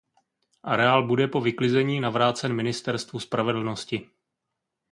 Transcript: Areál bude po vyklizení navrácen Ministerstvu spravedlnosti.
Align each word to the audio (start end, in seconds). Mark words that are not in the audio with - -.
Areál 0.63 1.07
bude 1.07 1.27
po 1.27 1.41
vyklizení 1.41 1.99
navrácen 2.01 2.53
Ministerstvu 2.53 3.19
spravedlnosti. 3.19 4.09